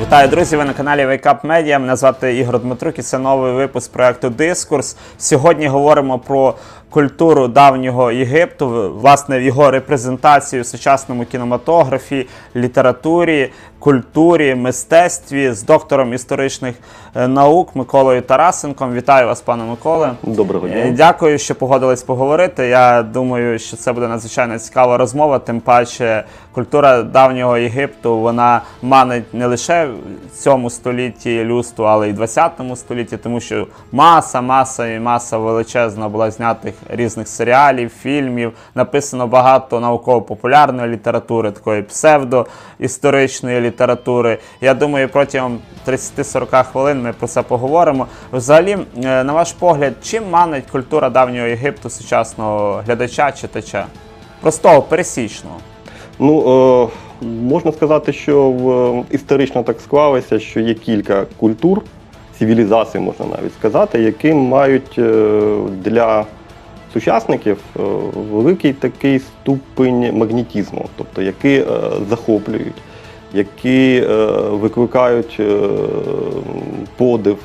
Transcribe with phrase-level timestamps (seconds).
[0.00, 0.56] Вітаю, друзі!
[0.56, 1.78] Ви на каналі Wake Up Media.
[1.78, 4.96] Мене звати Ігор Дмитрук і це новий випуск проекту Дискурс.
[5.18, 6.54] Сьогодні говоримо про
[6.90, 16.74] культуру давнього Єгипту, власне, його репрезентацію в сучасному кінематографі, літературі, культурі, мистецтві з доктором історичних
[17.14, 18.94] е, наук Миколою Тарасенком.
[18.94, 20.12] Вітаю вас, пане Миколе.
[20.22, 20.94] Доброго Е, дня.
[20.96, 22.66] Дякую, що погодились поговорити.
[22.66, 25.38] Я думаю, що це буде надзвичайно цікава розмова.
[25.38, 29.88] Тим паче, культура давнього Єгипту вона манить не лише
[30.34, 35.38] в цьому столітті люсту, але й в 20 столітті, тому що маса, маса і маса
[35.38, 38.52] величезна була знятих різних серіалів, фільмів.
[38.74, 44.38] Написано багато науково-популярної літератури, такої псевдоісторичної літератури.
[44.60, 48.06] Я думаю, протягом 30-40 хвилин ми про це поговоримо.
[48.32, 53.86] Взагалі, е, на ваш погляд, чим манить культура давнього Єгипту сучасного глядача, читача?
[54.40, 55.56] Простого, пересічного.
[56.18, 61.82] Ну е, можна сказати, що в, історично так склалося, що є кілька культур,
[62.38, 66.24] цивілізацій, можна навіть сказати, які мають е, для
[66.92, 67.80] сучасників е,
[68.32, 71.66] великий такий ступень магнітізму, тобто які е,
[72.08, 72.82] захоплюють,
[73.34, 75.40] які е, викликають
[76.96, 77.38] подив.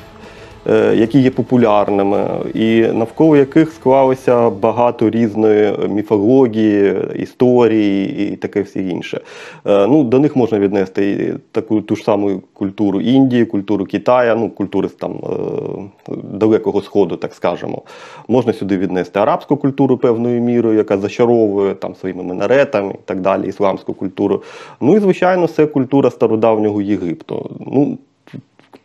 [0.70, 8.80] Е, Які є популярними, і навколо яких склалося багато різної міфології, історії і таке все
[8.80, 9.20] інше.
[9.66, 14.36] Е, Ну, до них можна віднести і таку ту ж саму культуру Індії, культуру Китаю,
[14.36, 17.82] ну, культури там е, далекого сходу, так скажемо.
[18.28, 23.48] Можна сюди віднести арабську культуру певною мірою, яка зачаровує там своїми минаретами і так далі,
[23.48, 24.42] ісламську культуру.
[24.80, 27.50] Ну і звичайно, це культура стародавнього Єгипту.
[27.66, 27.98] Ну,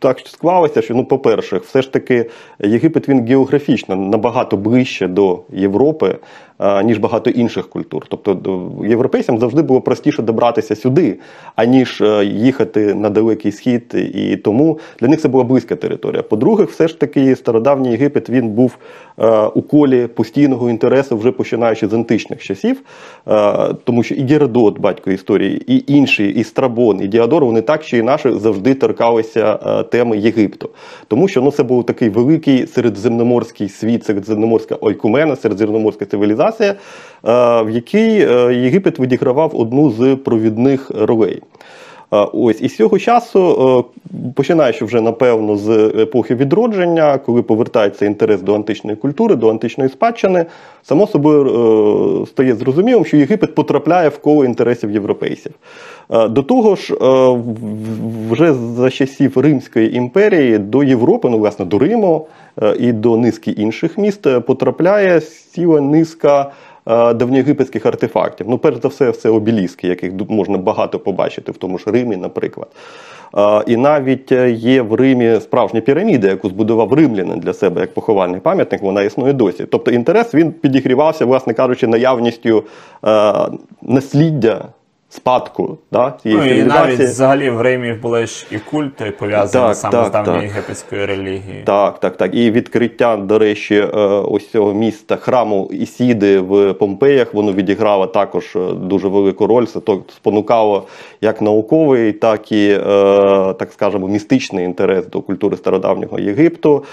[0.00, 6.18] так склалося, що ну, по-перше, все ж таки Єгипет він географічно набагато ближче до Європи,
[6.84, 8.06] ніж багато інших культур.
[8.08, 11.18] Тобто європейцям завжди було простіше добратися сюди,
[11.56, 16.22] аніж е, їхати на далекий схід, і тому для них це була близька територія.
[16.22, 18.76] По-друге, все ж таки стародавній Єгипет він був
[19.18, 22.82] е, у колі постійного інтересу, вже починаючи з античних часів,
[23.28, 27.84] е, тому що і Геродот, батько історії, і інші, і Страбон, і Діадор, вони так
[27.84, 30.70] чи інакше завжди торкалися е, теми Єгипту.
[31.08, 36.76] Тому що ну, це був такий великий середземноморський світ, середземноморська ойкумена, середземноморська цивілізація, е,
[37.62, 41.42] в якій е, Єгипет відігравав одну з провідних ролей.
[42.12, 43.40] Е, Ось і з цього часу,
[44.14, 49.90] е, починаючи вже напевно з епохи відродження, коли повертається інтерес до античної культури, до античної
[49.90, 50.46] спадщини,
[50.82, 55.52] само собою е, стає зрозумілим, що Єгипет потрапляє в коло інтересів європейців.
[56.28, 56.94] До того ж,
[58.30, 62.26] вже за часів Римської імперії до Європи, ну власне до Риму
[62.78, 66.50] і до низки інших міст потрапляє ціла низка
[66.86, 68.46] давньоєгипетських артефактів.
[68.48, 72.68] Ну, перш за все, це обіліски, яких можна багато побачити в тому ж Римі, наприклад.
[73.38, 77.94] Е, І навіть е, є в Римі справжня піраміда, яку збудував римлянин для себе як
[77.94, 79.66] поховальний пам'ятник, вона існує досі.
[79.70, 82.64] Тобто інтерес він підігрівався, власне кажучи, наявністю
[83.04, 83.32] е,
[83.82, 84.68] насліддя.
[85.12, 89.76] Спадку да, цієї Ну і навіть взагалі в Римі були ж і культи пов'язані Так,
[89.76, 91.64] саме так, з давньою єгипетською релігією.
[91.64, 92.34] Так, так, так.
[92.34, 98.56] І відкриття, до речі, е, ось цього міста храму Ісіди в Помпеях, воно відіграло також
[98.56, 99.64] е, дуже велику роль.
[99.64, 100.86] Це то спонукало
[101.20, 102.80] як науковий, так і, е,
[103.52, 106.84] так скажемо, містичний інтерес до культури стародавнього Єгипту.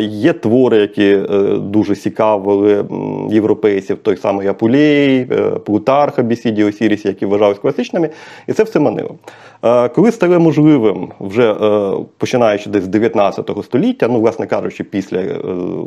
[0.00, 1.20] Є твори, які
[1.58, 2.84] дуже цікавили
[3.30, 5.26] європейців, той самий Апулей,
[5.64, 8.10] Плутарх, Абісіді, Осіріс, які вважались класичними,
[8.46, 9.16] і це все манило.
[9.66, 15.18] Е, Коли стало можливим, вже е, починаючи десь з 19 століття, ну, власне кажучи, після
[15.18, 15.38] е,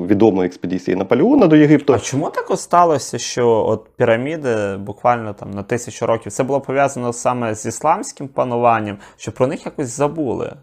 [0.08, 5.64] відомої експедиції Наполеона до Єгипту, А чому так сталося, що от піраміди буквально там на
[5.64, 10.54] тисячу років це було пов'язано саме з ісламським пануванням, що про них якось забули?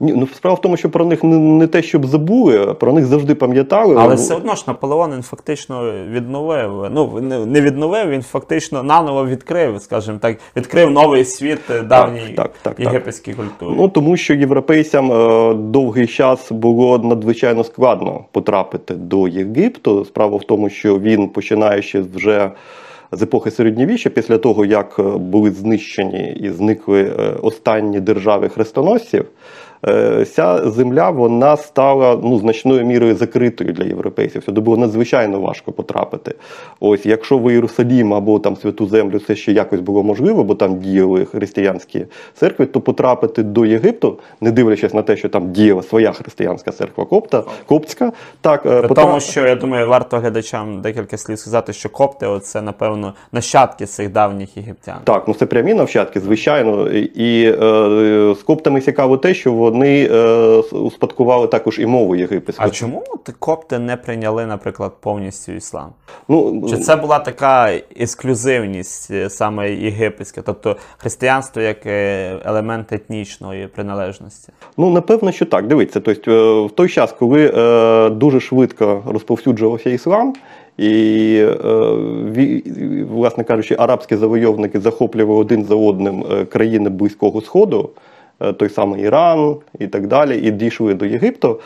[0.00, 3.06] ні, ну справа в тому, що про них не, не те, щоб забули, про них
[3.06, 3.96] завжди пам'ятали.
[3.98, 6.88] Але все одно ж Наполеон він фактично відновив.
[6.90, 12.50] Ну не- відновив, він фактично наново відкрив, скажімо так, відкрив новий світ давній так, так,
[12.62, 12.80] так.
[12.80, 13.74] єгипетській культурі.
[13.76, 20.04] Ну тому що європейцям е, довгий час було надзвичайно складно потрапити до Єгипту.
[20.04, 22.50] Справа в тому, що він, починаючи вже
[23.12, 29.24] з епохи середньовіччя, після того як е, були знищені і зникли е, останні держави хрестоносців.
[29.88, 34.44] Е, ця земля вона стала ну, значною мірою закритою для європейців.
[34.44, 36.34] Сюди було надзвичайно важко потрапити.
[36.80, 40.78] Ось, якщо в Єрусалім або там Святу Землю це ще якось було можливо, бо там
[40.78, 46.12] діяли християнські церкви, то потрапити до Єгипту, не дивлячись на те, що там діяла своя
[46.12, 51.16] християнська церква копта, коптська, так е, При потра- тому, що я думаю, варто глядачам декілька
[51.16, 54.96] слів сказати, що копти це, напевно, нащадки цих давніх єгиптян.
[55.04, 56.88] Так, ну це прямі навчатки, звичайно.
[56.88, 60.18] І, і е, з коптами цікаво те, що вони е,
[60.72, 62.64] успадкували також і мову єгипетську.
[62.66, 63.04] А чому
[63.38, 65.90] копти не прийняли, наприклад, повністю іслам?
[66.28, 73.66] Ну, Чи це була така ексклюзивність е, саме єгипетська, тобто християнство як е, елемент етнічної
[73.66, 74.52] приналежності?
[74.76, 75.66] Ну, напевно, що так.
[75.66, 80.34] Дивіться, тобто, е, в той час, коли е, дуже швидко розповсюджувався іслам,
[80.78, 82.62] і, е,
[83.10, 88.00] власне кажучи, арабські завойовники захоплювали один за одним е, країни Близького Сходу, е,
[88.38, 91.62] той самий Іран і так далі, і дійшли до Єгипту, е,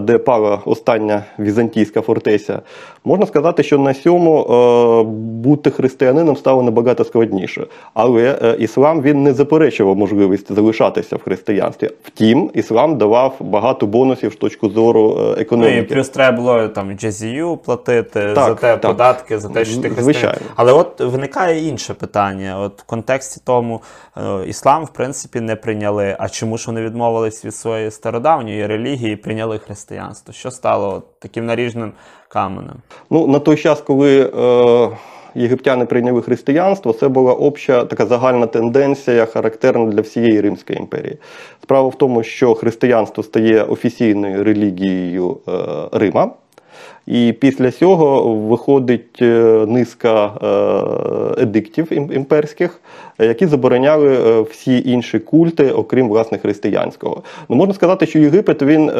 [0.00, 2.62] де пала остання візантійська фортеця.
[3.04, 5.02] Можна сказати, що на сьому е,
[5.42, 7.66] бути християнином стало набагато складніше.
[7.94, 11.90] Але е, іслам він не заперечував можливість залишатися в християнстві.
[12.02, 15.94] Втім, іслам давав багато бонусів з точки зору е, Ну і економіки.
[15.94, 18.80] плюс треба було там джазію платити за те так.
[18.80, 20.40] податки, за те, що ти християнин.
[20.56, 22.60] Але от виникає інше питання.
[22.60, 23.82] От в контексті тому
[24.16, 26.16] е, іслам, в принципі, не прийняли.
[26.18, 29.69] А чому ж вони відмовились від своєї стародавньої релігії і прийняли християнство?
[30.32, 31.92] Що стало таким наріжним
[32.28, 32.76] каменем?
[33.10, 34.96] Ну, на той час, коли е,
[35.34, 41.18] єгиптяни прийняли християнство, це була обща така загальна тенденція, характерна для всієї Римської імперії.
[41.62, 45.52] Справа в тому, що християнство стає офіційною релігією е,
[45.92, 46.30] Рима.
[47.10, 50.26] І після цього виходить е, низка
[51.36, 52.80] е, едиктів ім- імперських,
[53.18, 57.22] які забороняли е, всі інші культи, окрім власне християнського.
[57.48, 58.90] Ну можна сказати, що Єгипет він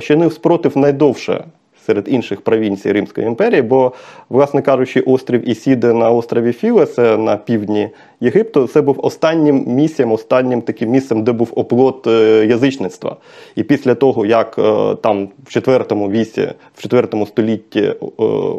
[0.00, 1.44] чинив спротив найдовше
[1.86, 3.92] серед інших провінцій Римської імперії, бо,
[4.28, 7.88] власне кажучи, острів Ісіде на острові Філе, на півдні
[8.20, 13.16] Єгипту, це був останнім місцем, останнім таким місцем, де був оплот е, язичництва.
[13.54, 17.94] І після того, як е, там в IV віці, в IV столітті, е,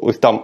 [0.01, 0.39] ось там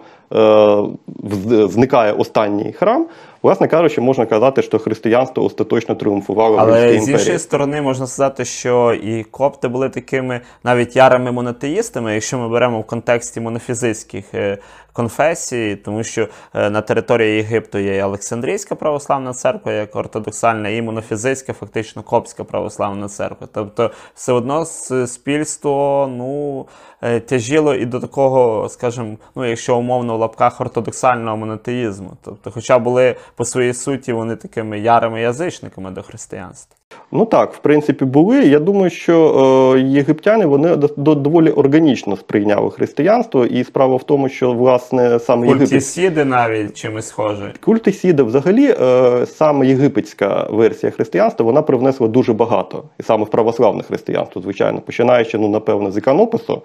[1.68, 3.06] зникає останній храм,
[3.44, 7.12] власне кажучи, можна казати, що християнство остаточно тріумфувало в Але з імперії.
[7.12, 12.80] іншої сторони можна сказати, що і копти були такими навіть ярими монотеїстами, якщо ми беремо
[12.80, 14.57] в контексті монофізитських е,
[14.94, 20.81] конфесій, тому що е, на території Єгипту є і Олександрійська православна церква, як ортодоксальна, і
[20.81, 23.48] монофізитська, фактично коптська православна церква.
[23.54, 26.66] Тобто, все одно суспільство ну,
[27.02, 32.12] е, тяжило і до такого, скажімо, ну, якщо умовно в лапках ортодоксального монотеїзму.
[32.21, 36.78] Тобто, хоча були по своїй суті вони такими ярими язичниками до християнства.
[37.11, 38.45] Ну так, в принципі, були.
[38.45, 44.04] Я думаю, що е, єгиптяни вони до, до- доволі органічно сприйняли християнство, і справа в
[44.04, 45.81] тому, що власне саме Культ Єгипет.
[45.81, 47.47] Ісіди навіть чимось схожий.
[47.66, 53.30] Культ Ісіда взагалі е, саме єгипетська версія християнства вона привнесла дуже багато, і саме в
[53.30, 56.61] православне християнство, звичайно, починаючи, ну напевно, з іконопису,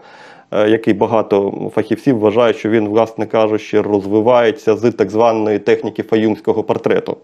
[0.52, 7.16] який багато фахівців вважають, що він, власне кажучи, розвивається з так званої техніки фаюмського портрету.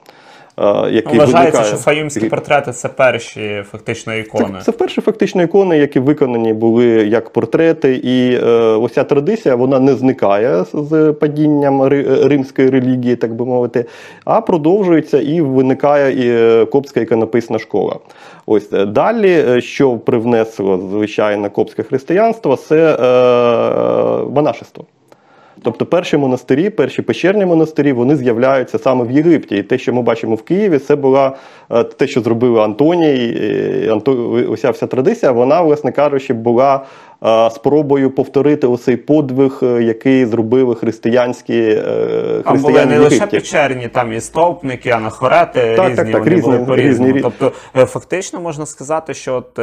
[0.58, 4.54] Е, Який Вважається, виникає що фаюмські портрети це перші фактично ікони.
[4.58, 9.54] це, це вперше фактично ікони, які виконані були як портрети, і е, ось ця традиція
[9.54, 11.82] вона не зникає з- падінням
[12.22, 13.84] римської релігії, так би мовити,
[14.24, 16.30] а продовжується і виникає і
[16.62, 17.96] е, коптська іконописна школа.
[18.46, 24.84] Ось е, далі, що привнесло звичайно коптське християнство, це е, монашество.
[25.64, 29.56] Тобто перші монастирі, перші печерні монастирі, вони з'являються саме в Єгипті.
[29.56, 31.36] І те, що ми бачимо в Києві, це була
[31.70, 33.14] е, те, що зробили Антоній.
[33.14, 34.30] і Анто...
[34.48, 36.80] Ося вся традиція, вона, власне кажучи, була е,
[37.50, 44.12] спробою повторити оцей подвиг, е, який зробили християнські е, Там були не лише печерні, там
[44.12, 47.08] і стовпники, анахорети Так, різні, так, так, вони різні, були по-різному.
[47.08, 49.60] різні, Тобто, е, фактично можна сказати, що от,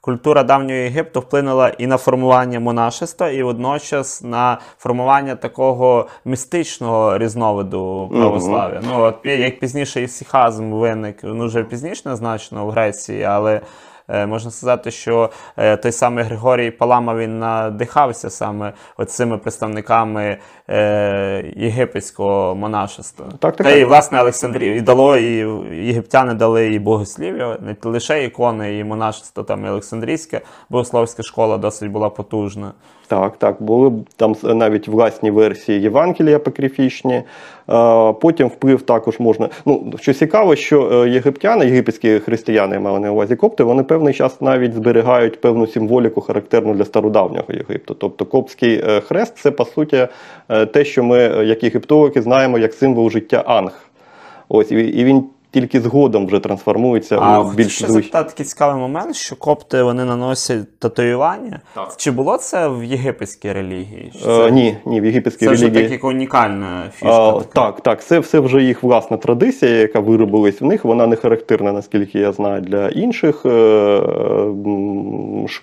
[0.00, 8.10] культура давнього Єгипту вплинула і на формування монашества, і водночас на формування такого містичного різновиду
[8.12, 8.80] православ'я.
[8.88, 13.60] Ну, от як пізніше ісихазм виник, ну вже пізніше значно в Греції, але.
[14.08, 18.72] Е, Можна сказати, що е, той самий Григорій Палама він надихався саме
[19.06, 23.26] цими представниками е, єгипетського монашества.
[23.38, 25.24] Так, так, Та і власне Олександрів і дало, і
[25.86, 31.90] єгиптяни дали і богослів'я, не лише ікони, і монашество, там і Олександрійська богословська школа досить
[31.90, 32.72] була потужна.
[33.08, 37.14] Так, так, були там навіть власні версії Євангелія апокрифічні.
[37.14, 37.22] Е,
[38.12, 39.48] Потім вплив також можна.
[39.66, 44.40] Ну, що цікаво, що е, єгиптяни, єгипетські християни, маю на увазі копти, вони певний час
[44.40, 47.94] навіть зберігають певну символіку, характерну для стародавнього Єгипту.
[47.94, 50.08] Тобто Коптський е, хрест це по суті
[50.72, 53.72] те, що ми, як єгиптологи, знаємо як символ життя Анг.
[54.48, 55.24] Ось і він
[55.60, 60.04] тільки згодом вже трансформується А у більш ще запитати такий цікавий момент, що копти вони
[60.04, 61.60] наносять татуювання.
[61.74, 61.94] Так.
[61.96, 64.12] Чи було це в єгипетській релігії?
[64.22, 67.28] Чи Е, ні, ні, в єгипетській це вже так як унікальна фішка.
[67.28, 67.44] А, така?
[67.52, 70.84] так, так, це все вже їх власна традиція, яка виробилась в них.
[70.84, 73.48] Вона не характерна, наскільки я знаю, для інших, е,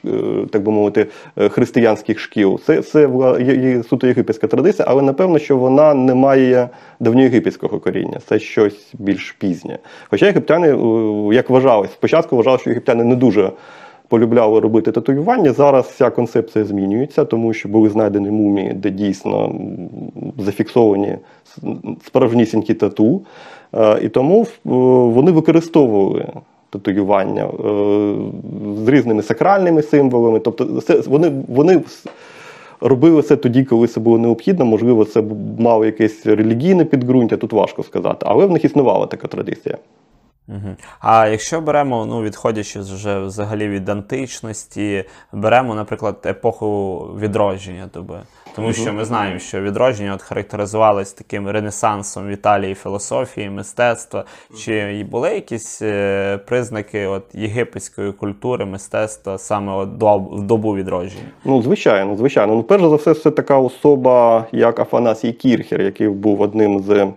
[0.06, 1.08] е, так би мовити,
[1.38, 2.60] е, християнських шкіл.
[2.66, 6.70] Це, це вла- є- є суто єгипетська традиція, але напевно, що вона не має
[7.00, 8.20] давньоєгипетського коріння.
[8.30, 9.78] Це щось більш пізнє.
[10.10, 13.52] Хоча єгиптяни, е, як вважалось, спочатку вважали, що єгиптяни не дуже.
[14.08, 15.54] Полюбляли робити татуювання.
[15.54, 19.56] Зараз ця концепція змінюється, тому що були знайдені мумії, де дійсно
[20.38, 21.18] зафіксовані
[22.06, 23.22] справжнісінькі тату.
[23.76, 24.48] Е, І тому е,
[25.14, 26.28] вони використовували
[26.70, 27.48] татуювання
[28.86, 30.40] з різними сакральними символами.
[30.40, 31.82] Тобто, вони, вони
[32.84, 34.66] робили це тоді, коли це було необхідно.
[34.66, 35.24] Можливо, це
[35.60, 39.78] мало якесь релігійне підґрунтя, тут важко сказати, але в них існувала така традиція.
[40.48, 40.76] Угу.
[41.00, 48.22] А якщо беремо, ну відходячи вже взагалі від античності, беремо, наприклад, епоху відродження доби.
[48.56, 54.26] Тому що ми знаємо, що відродження от характеризувалось таким ренесансом в Італії філософії, мистецтва.
[54.58, 59.90] Чи були якісь е, признаки от єгипетської культури, мистецтва саме от
[60.32, 61.30] в добу відродження?
[61.46, 62.56] Ну, звичайно, звичайно.
[62.56, 67.14] Ну, перш за все, це така особа, як Афанасій Кірхер, який був одним з е,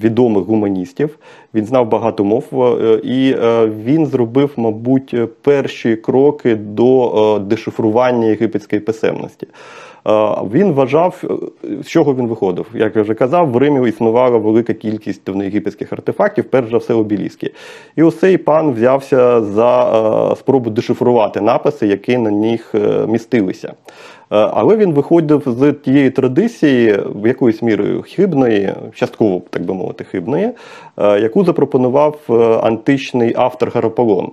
[0.00, 1.18] відомих гуманістів.
[1.54, 8.26] Він знав багато мов, е, і е, він зробив, мабуть, перші кроки до е, дешифрування
[8.26, 9.46] єгипетської писемності.
[10.52, 11.24] Він вважав,
[11.82, 12.66] з чого він виходив.
[12.74, 17.52] Як я вже казав, в Римі існувала велика кількість давноєгипетських артефактів, перш за все обіліски.
[17.96, 22.74] І ось цей пан взявся за спробу дешифрувати написи, які на них
[23.08, 23.74] містилися.
[24.30, 30.50] Але він виходив з тієї традиції, якоюсь мірою хибної, частково, так би мовити, хибної,
[31.00, 34.30] яку запропонував е, античний автор Гарополон.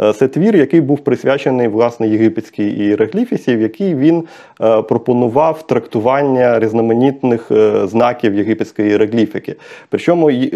[0.00, 4.24] Е, Це твір, який був присвячений власне єгипетській іерогліфісі, в якій він
[4.62, 9.56] е, пропонував трактування різноманітних е, знаків єгипетської іерогліфіки.
[9.88, 10.48] Причому е,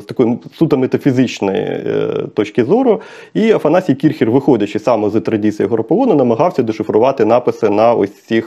[0.00, 3.00] з такої суто метафізичної е, точки зору,
[3.34, 8.42] і Афанасій Кірхер, виходячи саме з традиції Горополону, намагався дешифрувати написи на ось е,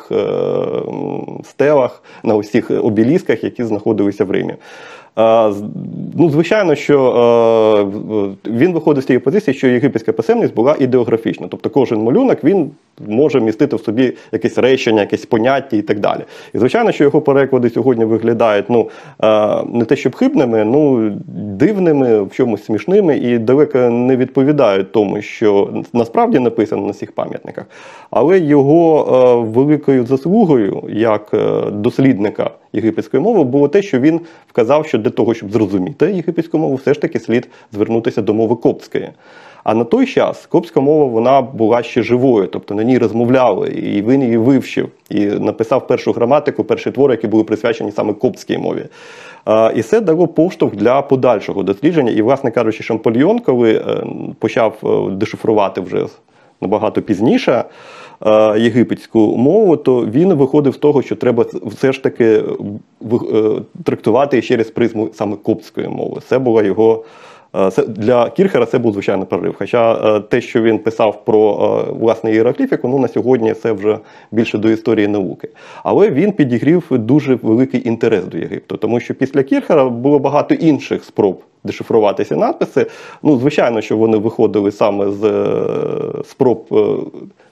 [1.43, 4.55] стелах, на цих обілісках, які знаходилися в Римі.
[5.19, 5.51] Е,
[6.17, 6.97] Ну, звичайно, що
[8.45, 11.47] е, він виходить з тієї позиції, що єгипетська писемність була ідеографічна.
[11.49, 12.71] Тобто кожен малюнок він
[13.07, 16.19] може містити в собі якесь речення, якесь поняття і так далі.
[16.53, 18.89] І звичайно, що його переклади сьогодні виглядають ну,
[19.23, 25.21] е, не те, щоб хибними, ну дивними, в чомусь смішними і далеко не відповідають тому,
[25.21, 27.65] що насправді написано на цих пам'ятниках.
[28.09, 31.31] Але його великою заслугою як
[31.71, 36.75] дослідника єгипетської мови було те, що він вказав, що для того, щоб зрозуміти єгипетську мову,
[36.75, 39.09] все ж таки слід звернутися до мови коптської.
[39.63, 44.01] А на той час коптська мова вона була ще живою, тобто на ній розмовляли, і
[44.01, 48.85] він її вивчив і написав першу граматику, перші твори, які були присвячені саме коптській мові.
[49.75, 52.11] І це дало поштовх для подальшого дослідження.
[52.11, 54.05] І, власне кажучи, Шампольйон, коли е,
[54.39, 56.05] почав е, дешифрувати вже
[56.61, 57.63] набагато пізніше
[58.57, 62.41] єгипетську мову, то він виходив з того, що треба все ж таки е,
[63.13, 66.21] е, трактувати через призму саме коптської мови.
[66.27, 67.03] Це була його.
[67.55, 69.55] е, для Кірхера це був звичайно прорив.
[69.57, 71.39] Хоча е, те, що він писав про
[71.89, 73.97] е, власне іерогліфіку, ну на сьогодні це вже
[74.31, 75.49] більше до історії науки.
[75.83, 81.03] Але він підігрів дуже великий інтерес до Єгипту, тому що після Кірхера було багато інших
[81.03, 82.85] спроб дешифрувати ці надписи.
[83.23, 86.75] Ну, звичайно, що вони виходили саме з е, спроб е,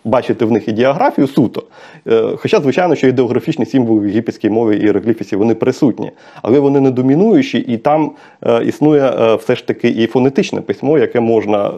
[0.03, 1.63] бачити в них ідеографію суто.
[2.07, 6.79] Е, Хоча, звичайно, що ідеографічні символи в єгипетській мові і іерогліфісі вони присутні, але вони
[6.79, 11.71] не домінуючі, і там е, існує е, все ж таки і фонетичне письмо, яке можна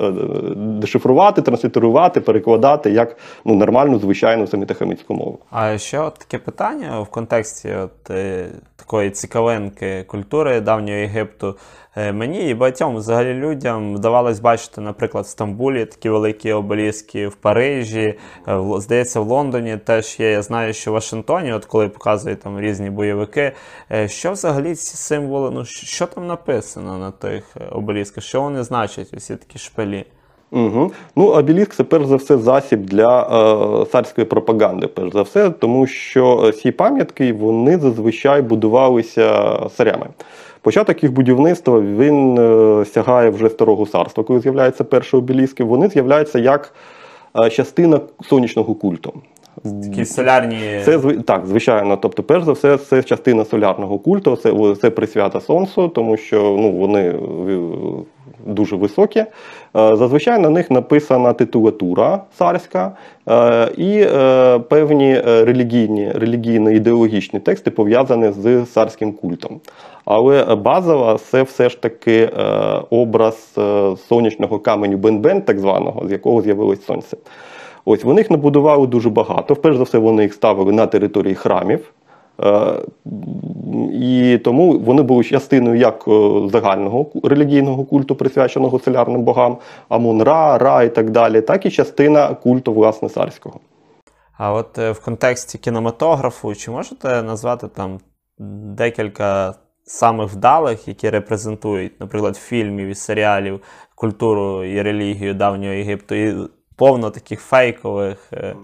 [0.55, 5.39] дешифрувати, транслітерувати, перекладати як ну, нормальну, звичайну семітахамітську мову.
[5.51, 8.11] А ще от таке питання в контексті от,
[8.75, 11.55] такої цікавинки культури давнього Єгипту.
[11.95, 18.10] Мені і багатьом взагалі людям вдавалось бачити, наприклад, в Стамбулі такі великі обеліски в Парижі,
[18.47, 20.31] е, здається, в Лондоні теж є.
[20.31, 23.51] Я знаю, що в Вашингтоні, от коли показують там різні бойовики,
[23.91, 28.63] е, що взагалі ці символи, ну що там написано на тих е, обелісках, що вони
[28.63, 30.05] значать, усі такі шпилі?
[30.51, 30.91] Угу.
[31.15, 35.87] Ну, обеліск це перш за все засіб для е, царської пропаганди, перш за все, тому
[35.87, 40.07] що ці пам'ятки вони зазвичай будувалися царями.
[40.61, 45.63] Початок їх будівництва він е, сягає вже старого царства, коли з'являються перші обеліски.
[45.63, 46.73] Вони з'являються як
[47.51, 49.13] частина сонячного культу.
[49.63, 50.81] Такі солярні.
[50.85, 51.97] Це так, звичайно.
[51.97, 56.71] Тобто, перш за все, це частина солярного культу, це, це присвята сонцю, тому що ну,
[56.71, 57.15] вони е,
[58.45, 59.19] дуже високі.
[59.19, 59.27] Е,
[59.73, 62.91] Зазвичай на них написана титулатура царська
[63.29, 69.59] е, і е, певні е, релігійні, релігійно-ідеологічні тексти пов'язані з царським культом.
[70.13, 72.43] Але базова це все ж таки е,
[72.89, 77.17] образ е, сонячного каменю Бен-Бен, так званого, з якого з'явилось сонце.
[77.85, 79.55] Ось вони їх набудували дуже багато.
[79.55, 81.93] Перш за все, вони їх ставили на території храмів.
[82.43, 82.73] Е,
[83.93, 86.03] І тому вони були частиною як
[86.51, 89.57] загального релігійного культу, присвяченого солярним богам,
[89.89, 93.59] Амон-Ра, Ра і так далі, так і частина культу власне царського.
[94.37, 97.99] А от в контексті кінематографу, чи можете назвати там
[98.77, 99.55] декілька
[99.91, 103.61] самих вдалих, які репрезентують, наприклад, фільмів і серіалів,
[103.95, 106.35] культуру і релігію давнього Єгипту, і
[106.75, 108.55] повно таких фейкових, е,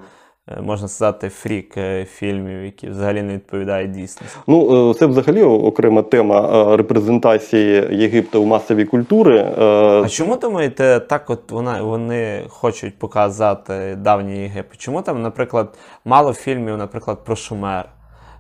[0.48, 4.38] е, можна сказати, фрік е, фільмів, які взагалі не відповідають дійсності.
[4.48, 9.40] Ну, це взагалі окрема тема репрезентації Єгипту в масовій культури.
[9.58, 14.78] А чому думаєте, так от вона, вони хочуть показати давній Єгипет?
[14.78, 17.90] Чому там, наприклад, мало фільмів, наприклад, про Шумер,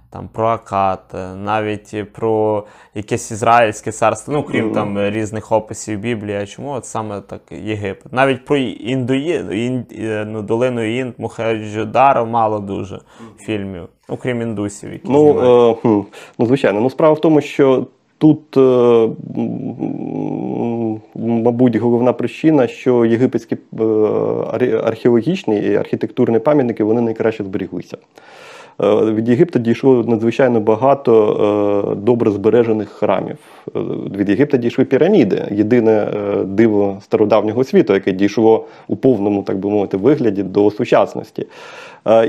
[0.09, 2.63] там, про Акад, е, навіть про
[2.95, 7.41] якесь ізраїльське царство, ну крім там е, різних описів Біблії, а чому от саме так
[7.51, 8.13] Єгипет?
[8.13, 12.99] Навіть про індуї, ін, е, ну, долину Інд, Мухаджодару мало дуже
[13.37, 15.39] фільмів, ну крім індусів, які Ну,
[15.69, 16.01] е, хм,
[16.39, 16.81] ну, звичайно.
[16.81, 19.09] Ну, справа в тому, що тут, е,
[21.15, 23.83] мабуть, головна причина, що єгипетські е,
[24.83, 27.97] археологічні і архітектурні пам'ятники вони найкраще зберіглися.
[28.83, 33.37] Е, Від Єгипта дійшло надзвичайно багато е, добре збережених храмів.
[33.75, 33.79] Е,
[34.17, 36.07] Від Єгипта дійшли піраміди, єдине
[36.45, 41.47] диво стародавнього світу, яке дійшло у повному, так би мовити, вигляді до сучасності.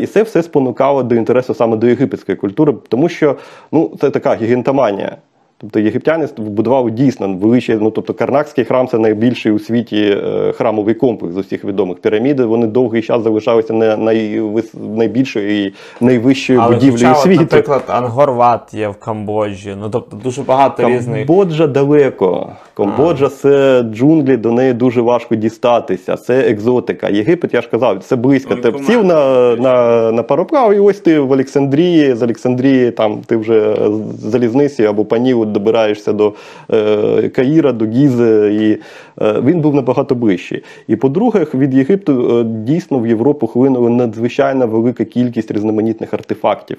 [0.01, 3.37] І це все спонукало до інтересу саме до єгипетської культури, тому що
[3.73, 5.17] ну, це така гігантоманія.
[5.61, 10.95] Тобто єгиптяни будували дійсно величі, ну тобто Карнакський храм це найбільший у світі е, храмовий
[10.95, 12.45] комплекс з усіх відомих піраміди.
[12.45, 14.75] Вони довгий час залишалися не найвис...
[14.97, 17.41] найбільшою і найвищою Але будівлею хоча, от, світу.
[17.41, 21.27] наприклад, Ангор-Ват є в Камбоджі, ну тобто дуже багато різних.
[21.27, 22.53] Камбоджа далеко.
[22.75, 26.17] Камбоджа це джунглі, до неї дуже важко дістатися.
[26.17, 27.09] Це екзотика.
[27.09, 28.55] Єгипет, я ж казав, це близько.
[28.55, 33.37] Ти сів на, на, на пароплав, і ось ти в Олександрії, з Олександрії там ти
[33.37, 33.77] вже
[34.19, 36.33] залізниці або по Нілу добираєшся до
[36.73, 38.59] е, Каїра, до Гізи.
[38.61, 38.79] І
[39.25, 40.63] е, він був набагато ближчий.
[40.89, 46.79] І по-друге, від Єгипту е, дійсно в Європу хлинула надзвичайно велика кількість різноманітних артефактів.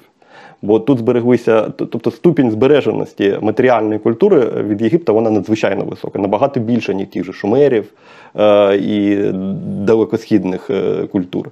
[0.62, 6.94] Бо тут збереглися, тобто ступінь збереженості матеріальної культури від Єгипта вона надзвичайно висока, набагато більше,
[6.94, 7.90] ніж тих же шумерів е,
[8.80, 9.16] і
[9.80, 11.48] далекосхідних е, культур.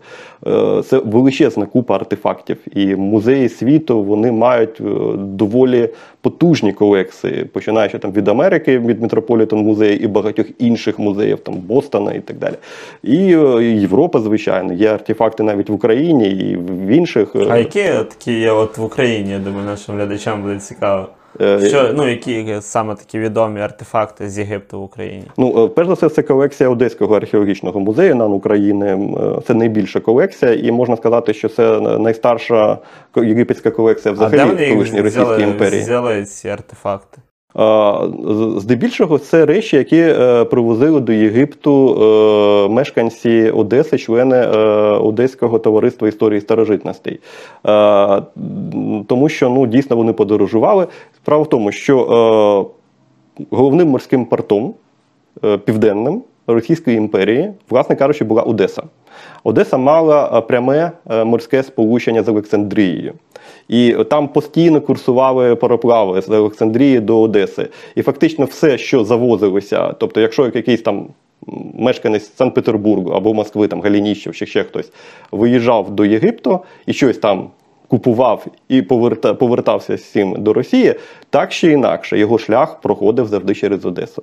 [0.47, 2.57] Е, це величезна купа артефактів.
[2.75, 4.85] І музеї світу вони мають е,
[5.17, 5.89] доволі
[6.21, 12.13] потужні колекції, починаючи там від Америки, від Метрополітен музею і багатьох інших музеїв, там Бостона
[12.13, 12.55] і так далі.
[13.03, 17.37] І е, Європа, звичайно, є артефакти навіть в Україні і в інших.
[17.37, 21.09] е, А які такі є от в Україні, я думаю, нашим глядачам буде цікаво.
[21.41, 25.25] Е, Що, ну, які саме такі відомі артефакти з Єгипту в Україні?
[25.37, 28.87] Ну, е, перш за все, це колекція Одеського археологічного музею НАН України.
[29.39, 32.79] Е, Це найбільша колекція, і можна сказати, що це найстарша
[33.17, 35.81] єгипетська колекція взагалі колишньої Російської імперії.
[35.81, 37.19] взяли ці артефакти?
[38.57, 44.49] Здебільшого це речі, які е, привозили до Єгипту е, мешканці Одеси, члени е,
[44.93, 47.21] Одеського товариства історії старожитностей.
[49.07, 50.87] Тому що ну, дійсно вони подорожували.
[51.17, 52.71] Справа в тому, що
[53.51, 54.75] головним морським портом
[55.65, 58.83] південним Російської імперії, власне кажучи, була Одеса.
[59.45, 60.91] Одеса мала пряме
[61.25, 63.13] морське сполучення з Олександрією.
[63.69, 67.69] І там постійно курсували пароплави з Олександрії до Одеси.
[67.95, 71.09] І фактично все, що завозилося, тобто, якщо якийсь там
[71.75, 74.93] мешканець Санкт-Петербургу або Москви, там Галініщев чи ще хтось
[75.33, 77.51] виїжджав до Єгипту і щось там
[77.89, 80.95] купував і поверта, повертався з цим до Росії,
[81.31, 84.23] так чи інакше його шлях проходив завжди через Одесу.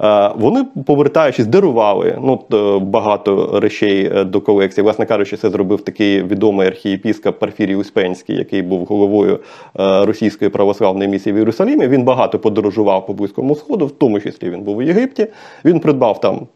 [0.00, 4.84] Е, Вони, повертаючись, дарували ну, т- багато речей е, до колекції.
[4.84, 9.40] Власне кажучи, це зробив такий відомий архієпіскоп Парфірій Успенський, який був головою
[9.80, 11.88] е, російської православної місії в Єрусалімі.
[11.88, 15.26] Він багато подорожував по Близькому Сходу, в тому числі він був у Єгипті.
[15.64, 16.46] Він придбав там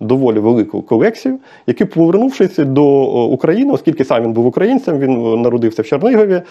[0.00, 5.36] доволі велику колекцію, який, повернувшись до е, України, оскільки сам він був українцем, він е,
[5.36, 6.32] народився в Чернігові.
[6.34, 6.42] е,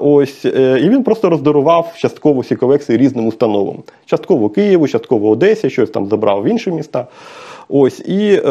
[0.00, 3.76] Ось, і він просто роздарував частково всі колекції різним установам.
[4.06, 7.06] Частково Києву, частково Одесі, щось там забрав в інші міста.
[7.68, 8.50] Ось і е,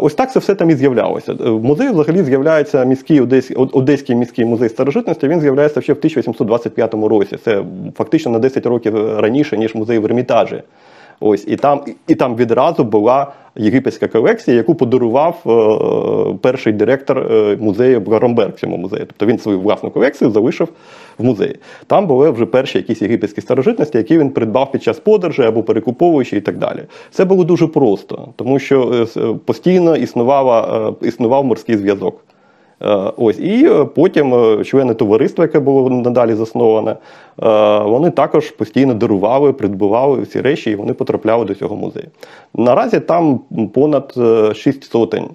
[0.00, 1.32] ось так це все там і з'являлося.
[1.32, 5.28] В музеї взагалі з'являється міський Одеський, Одеський міський музей старожитності.
[5.28, 7.36] Він з'являється ще в 1825 році.
[7.44, 7.64] Це
[7.96, 10.62] фактично на 10 років раніше, ніж музей в Ермітажі.
[11.22, 17.56] Ось і там, і там відразу була єгипетська колекція, яку подарував е, перший директор е,
[17.60, 19.06] музею Гаромберг цьому музею.
[19.06, 20.68] Тобто він свою власну колекцію залишив
[21.18, 21.56] в музеї.
[21.86, 26.36] Там були вже перші якісь єгипетські старожитності, які він придбав під час подорожі або перекуповуючи
[26.36, 26.82] і так далі.
[27.10, 32.24] Це було дуже просто, тому що е, е, постійно існувала, існував морський зв'язок.
[32.82, 36.96] Е, Ось і е, потім е, члени товариства, яке було надалі засноване,
[37.84, 42.06] вони також постійно дарували, придбували ці речі, і вони потрапляли до цього музею.
[42.54, 43.40] Наразі там
[43.74, 45.28] понад е, шість сотень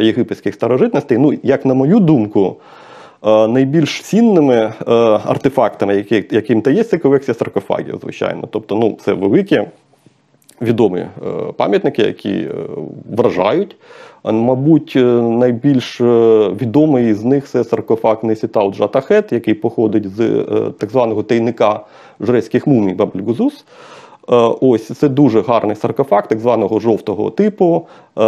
[0.00, 1.18] єгипетських старожитностей.
[1.18, 2.56] Ну, як на мою думку,
[3.48, 4.72] найбільш цінними
[5.26, 8.48] артефактами, які, яким та є, це колекція саркофагів, звичайно.
[8.50, 9.62] Тобто, ну, це великі
[10.62, 11.06] відомі
[11.56, 12.48] пам'ятники, які
[13.16, 13.76] вражають.
[14.24, 16.04] Мабуть, е, найбільш е,
[16.60, 20.44] відомий з них це саркофаг Несітал Джатахет, який походить з е,
[20.78, 21.80] так званого тайника
[22.20, 23.64] жрецьких мумій Бабльгузус.
[24.28, 27.86] Е, Ось це дуже гарний саркофаг, так званого жовтого типу.
[28.18, 28.22] Е,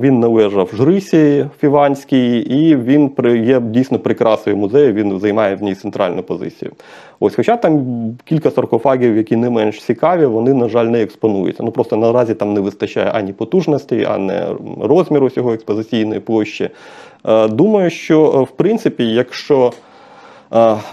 [0.00, 3.10] Він належав жрисі Фіванській, і він
[3.44, 4.92] є дійсно прикрасою музею.
[4.92, 6.72] Він займає в ній центральну позицію.
[7.20, 7.84] Ось, хоча там
[8.24, 11.62] кілька саркофагів, які не менш цікаві, вони, на жаль, не експонуються.
[11.62, 14.32] Ну просто наразі там не вистачає ані потужності, ані
[14.80, 16.70] розміру цього експозиційної площі.
[17.24, 19.72] Е, Думаю, що в принципі, якщо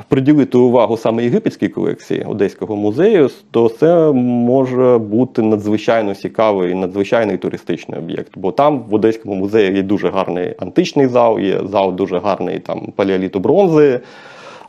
[0.08, 8.00] приділити увагу саме єгипетській колекції Одеського музею, то це може бути надзвичайно цікавий, надзвичайний туристичний
[8.00, 8.32] об'єкт.
[8.36, 12.94] Бо там в Одеському музеї є дуже гарний античний зал, є зал дуже гарний там
[12.96, 14.00] палеоліту бронзи.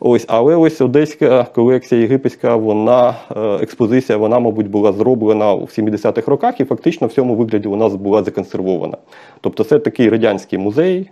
[0.01, 6.31] Ось, але ось одеська колекція єгипетська, вона е, експозиція, вона, мабуть, була зроблена в 70-х
[6.31, 8.97] роках, і фактично в цьому вигляді вона була законсервована.
[9.41, 11.11] Тобто, це такий радянський музей,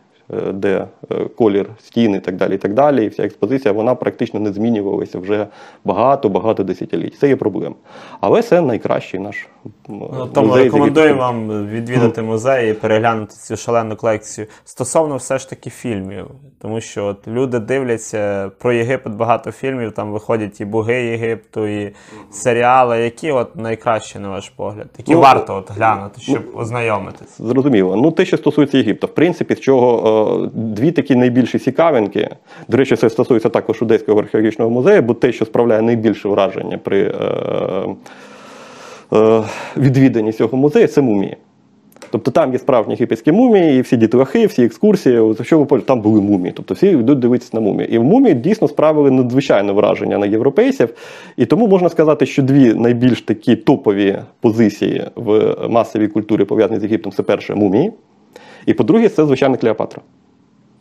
[0.52, 2.54] де е, колір стін і так далі.
[2.54, 3.04] І так далі.
[3.04, 5.46] І вся експозиція вона практично не змінювалася вже
[5.84, 7.18] багато-багато десятиліть.
[7.18, 7.74] Це є проблема.
[8.20, 9.48] Але це найкращий наш
[9.88, 15.38] Ну, Тому музей з рекомендую вам відвідати музей і переглянути цю шалену колекцію стосовно все
[15.38, 16.26] ж таки фільмів.
[16.62, 21.94] Тому що от люди дивляться про Єгипет багато фільмів, там виходять і боги Єгипту, і
[22.30, 23.00] серіали.
[23.00, 24.88] Які от найкращі, на ваш погляд?
[24.98, 27.38] Які Ну, варто от глянути, щоб ознайомитись?
[27.38, 27.96] Зрозуміло.
[27.96, 30.15] Ну, те, що стосується Єгипту, в принципі, з чого
[30.54, 32.28] дві такі найбільші цікавинки.
[32.68, 37.02] До речі, це стосується також Одеського археологічного музею, бо те, що справляє найбільше враження при
[37.02, 37.14] е,
[39.12, 39.42] е,
[39.76, 41.36] відвіданні цього музею, це мумії.
[42.10, 46.20] Тобто там є справжні єгипетські мумії, і всі дітлахи, всі екскурсії, що ви там були
[46.20, 46.52] мумії.
[46.56, 47.94] Тобто всі йдуть дивитися на мумії.
[47.94, 50.94] І в мумії дійсно справили надзвичайне враження на європейців.
[51.36, 56.82] І тому можна сказати, що дві найбільш такі топові позиції в масовій культурі пов'язані з
[56.82, 57.92] Єгиптом це перше мумії.
[58.66, 60.02] І по-друге, це звичайно Клеопатра.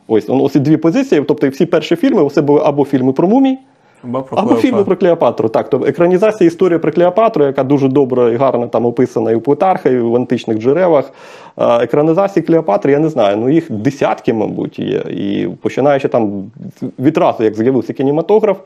[0.08, 3.58] Ось, ось ці дві позиції, тобто всі перші фільми це були або фільми про мумії,
[4.04, 5.50] Або про або фільми про Клеопатру.
[5.50, 9.41] Так, тобто екранізація історії про Клеопатру, яка дуже добре і гарно там описана і у
[9.41, 11.12] Плутарха, і в античних джерелах.
[11.58, 14.98] Екранізації Клеопатри, я не знаю, ну їх десятки, мабуть, є.
[14.98, 16.52] І починаючи там
[17.00, 18.58] відразу, як з'явився кінематограф,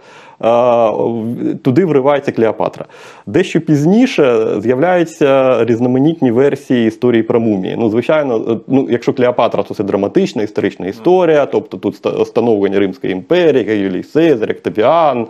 [1.61, 2.85] туди вривається Клеопатра.
[3.25, 7.75] Дещо пізніше з'являються різноманітні версії історії про мумії.
[7.79, 12.79] Ну, звичайно, е, ну, якщо Клеопатра, то це драматична історична історія, тобто тут ста- становлення
[12.79, 15.27] Римської імперії, Юлій Цезар, Октавіан.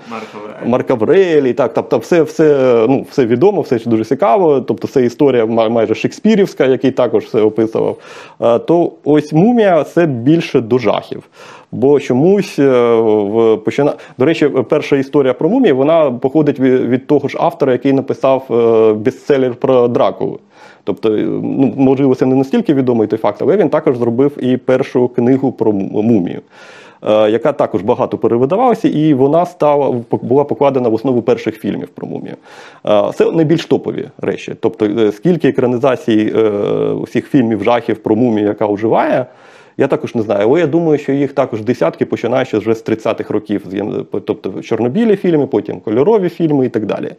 [0.65, 4.61] Марк Аврелій, так, тобто все, все, ну, все відомо, все дуже цікаво.
[4.61, 7.97] Тобто це історія май- майже шекспірівська, який також все описував.
[8.41, 11.23] Е, То ось мумія це більше до жахів.
[11.71, 13.93] Бо чомусь е, в почина...
[14.17, 18.93] До речі, перша історія про мумії вона походить від, того ж автора, який написав е,
[18.93, 20.39] бестселер про Дракулу.
[20.83, 24.57] Тобто, е, ну, можливо, це не настільки відомий той факт, але він також зробив і
[24.57, 26.41] першу книгу про мумію.
[27.07, 32.35] Яка також багато перевидавалася, і вона стала була покладена в основу перших фільмів про мумію.
[33.13, 34.55] Це найбільш топові речі.
[34.59, 36.33] Тобто, скільки екранізацій
[37.03, 39.25] всіх фільмів жахів про мумію, яка уживає,
[39.79, 43.33] я також не знаю, але я думаю, що їх також десятки, починаючи вже з 30-х
[43.33, 43.65] років.
[44.11, 47.11] Тобто чорнобілі фільми, потім кольорові фільми і так далі.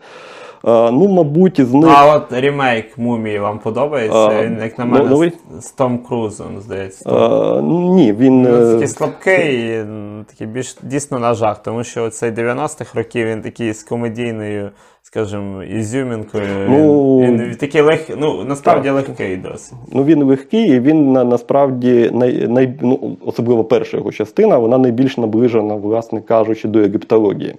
[0.64, 1.90] Ну, мабуть, з Ну, них.
[1.94, 4.18] а от ремейк мумії вам подобається?
[4.18, 5.33] А, Він, як на ну, мене, новий?
[5.61, 7.11] з, Том Крузом, здається.
[7.11, 8.42] е, Ні, він.
[8.42, 9.85] Ну, е, такий слабкий, і,
[10.29, 14.70] такий більш дійсно на жах, тому що цей 90-х років він такий з комедійною,
[15.03, 16.44] скажімо, ізюмінкою.
[16.68, 18.96] Ну, він, він такий лег, ну, насправді так.
[19.09, 19.75] легкий досить.
[19.92, 24.79] Ну, він легкий, і він на, насправді най, най, ну, особливо перша його частина, вона
[24.79, 27.55] найбільш наближена, власне кажучи, до египтології.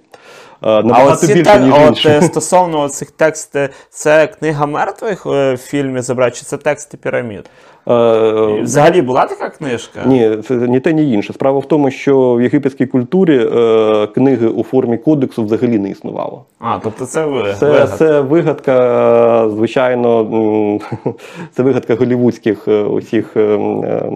[0.64, 2.08] Е, А от, більше, ніж от інші.
[2.08, 7.50] е, стосовно цих текстів, це книга мертвих е, в фільмі забрати, чи це тексти пірамід?
[7.88, 10.00] Е, Взагалі була така книжка?
[10.06, 11.32] Ні, це ні те, ні інше.
[11.32, 16.44] Справа в тому, що в єгипетській культурі е, книги у формі кодексу взагалі не існувало.
[16.60, 17.54] А, тобто це ви.
[17.58, 17.96] Це, вигадка.
[17.96, 20.80] це вигадка, е, звичайно,
[21.52, 23.58] це вигадка голівудських е, усіх е,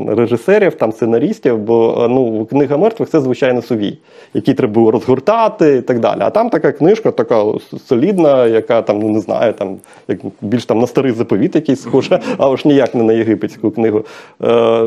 [0.09, 3.98] режисерів, там сценаристів, бо е, ну, книга мертвих це звичайно сувій,
[4.35, 6.20] який треба було розгортати і так далі.
[6.20, 7.44] А там така книжка, така
[7.88, 9.76] солідна, яка там, ну не знаю, там
[10.09, 14.05] як більш там на старий заповіт якийсь схожа, а уж ніяк не на єгипетську книгу.
[14.45, 14.87] Е,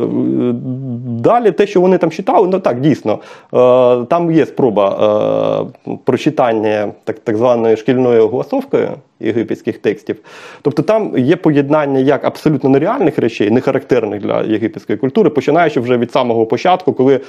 [1.19, 3.19] Далі те, що вони там читали, ну так, дійсно,
[3.53, 10.15] е, там є спроба е, прочитання так, так званої шкільною голосовкою єгипетських текстів.
[10.61, 15.97] Тобто там є поєднання як абсолютно нереальних речей, не характерних для єгипетської культури, починаючи вже
[15.97, 17.19] від самого початку, коли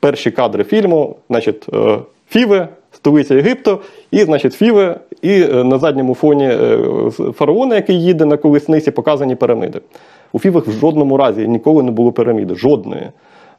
[0.00, 1.66] перші кадри фільму, значить,
[2.28, 3.78] Фіве, столиця Єгипту,
[4.10, 6.52] і, значить, Фіве, і на задньому фоні
[7.34, 9.80] фараона, який їде на колесниці, показані піраміди.
[10.32, 13.10] У Фівах в жодному разі ніколи не було піраміди, жодної.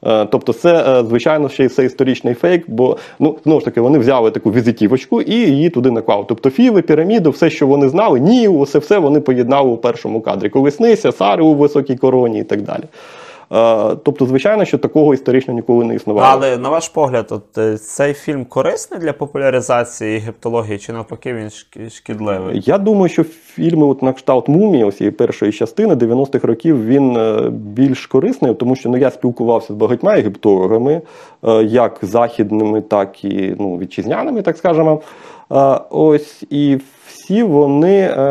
[0.06, 3.82] Е, Тобто, це, е, звичайно, ще й це історичний фейк, бо ну знову ж таки
[3.82, 6.26] вони взяли таку візитівочку і її туди наклали.
[6.28, 10.50] Тобто фіви, піраміди, все, що вони знали, ні, усе все вони поєднали у першому кадрі.
[10.50, 12.84] Колесниця, сари у високій короні і так далі.
[13.54, 16.28] Е, Тобто, звичайно, що такого історично ніколи не існувало.
[16.32, 21.48] Але на ваш погляд, от е, цей фільм корисний для популяризації єгиптології, чи навпаки він
[21.48, 22.62] шк- шкідливий?
[22.66, 27.18] Я думаю, що фільми от на кшталт мумії, ось цієї першої частини 90-х років, він
[27.18, 31.02] е, більш корисний, тому що ну, я спілкувався з багатьма єгиптологами,
[31.64, 35.02] як західними, так і ну, вітчизняними, так скажемо.
[35.90, 36.80] Ось і
[37.24, 38.22] всі вони е,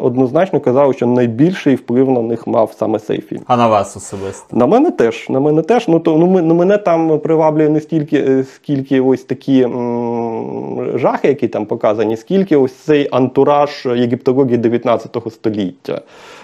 [0.00, 3.40] однозначно казали, що найбільший вплив на них мав саме цей фільм.
[3.46, 4.56] А на вас особисто?
[4.56, 5.28] На мене теж.
[5.28, 5.88] На мене теж.
[5.88, 10.90] Ну то ну, ми- ну, мене там приваблює не стільки, е, скільки ось такі м,
[10.94, 16.00] жахи, які там показані, скільки ось цей антураж єгиптології 19 століття.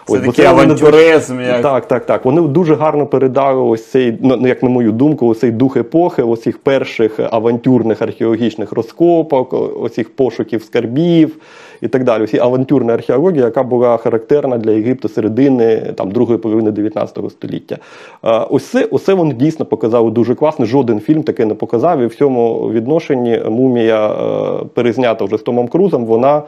[0.07, 2.25] Це Ось, такий вони авантюризм, як так, так, так.
[2.25, 6.23] Вони дуже гарно передали ось цей, ну як на мою думку, ось цей дух епохи,
[6.23, 11.37] ось цих перших авантюрних археологічних розкопок, ось цих пошуків скарбів
[11.81, 12.25] і так далі.
[12.25, 17.77] Всі авантюрна археологія, яка була характерна для Єгипту середини там другої половини 19 століття.
[18.25, 20.65] Е, Ось це, вони дійсно показали дуже класно.
[20.67, 22.01] Жоден фільм таке не показав.
[22.01, 26.05] І в цьому відношенні мумія е, перезнята вже з Томом Крузом.
[26.05, 26.43] Вона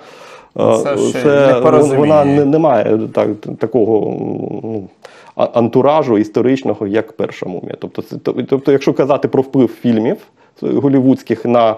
[0.61, 1.99] е, Це це, непорозуміння.
[1.99, 4.15] вона не, не має так, такого
[4.63, 4.89] ну,
[5.35, 7.77] антуражу історичного, як перша мумія.
[7.79, 8.17] Тобто, це-
[8.49, 10.17] тобто, якщо казати про вплив фільмів
[10.63, 11.77] голівудських на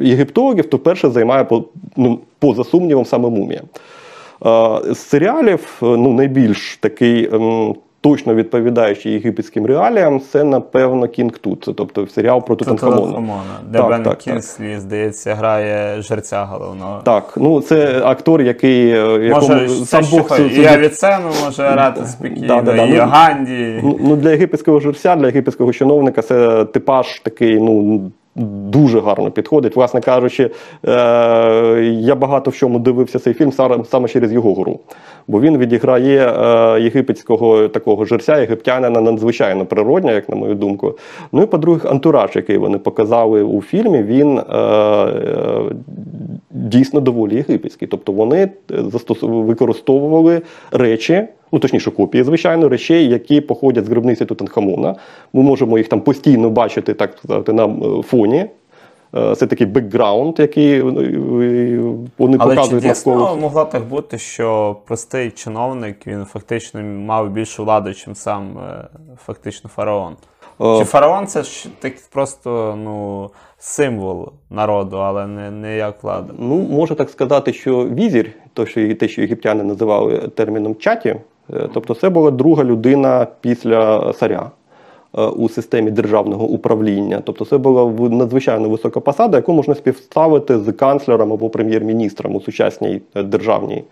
[0.00, 1.46] єгиптологів, то перше займає
[1.96, 3.62] ну, поза сумнівом саме мумія.
[4.46, 7.34] Е, з серіалів е, ну, найбільш такий.
[7.34, 13.42] ем, Точно відповідаючи єгипетським реаліям, це напевно Кінг Тут, тобто серіал про Тутанхамона.
[13.68, 14.18] Де Так, Бен так, так.
[14.18, 17.00] Кінслі, здається, грає жерця головного.
[17.04, 22.06] Так, ну це актор, який е, якому Може, сам Бог собі- і Авіцену може грати
[22.06, 23.80] спокійно, Да-да-да, і ну, Ганді.
[23.82, 28.00] Ну, ну для єгипетського жерця, для єгипетського чиновника це типаж такий, ну.
[28.36, 29.76] Дуже гарно підходить.
[29.76, 30.50] Власне кажучи,
[30.86, 30.90] е,
[32.00, 33.52] я багато в чому дивився цей фільм
[33.84, 34.80] саме, через його гру.
[35.28, 40.94] Бо він відіграє е, єгипетського такого жерця, єгиптянина надзвичайно природня, як на мою думку.
[41.32, 45.62] Ну і по-друге, антураж, який вони показали у фільмі, він е, е,
[46.50, 47.88] дійсно доволі єгипетський.
[47.88, 48.50] Тобто вони е,
[49.22, 51.24] використовували речі.
[51.56, 54.94] Ну, точніше, копії, звичайно, речей, які походять з гробниці Тутанхамона.
[55.32, 58.46] Ми можемо їх там постійно бачити, так сказати, на е, фоні.
[59.14, 60.82] Е, Це такий бекграунд, який е,
[62.18, 63.40] вони Але чи показують дійсно навколо.
[63.40, 68.58] могло так бути, що простий чиновник він фактично мав більшу владу, чим сам
[69.26, 70.16] фактично фараон?
[70.78, 76.32] Чи фараон це ж так просто ну, символ народу, але не, не як влада?
[76.38, 81.16] Ну, можна так сказати, що візір, то, що, те, що єгиптяни називали терміном чаті,
[81.74, 84.50] тобто це була друга людина після царя
[85.18, 87.22] е, у системі державного управління.
[87.24, 93.02] Тобто це була надзвичайно висока посада, яку можна співставити з канцлером або прем'єр-міністром у сучасній
[93.14, 93.84] е, державній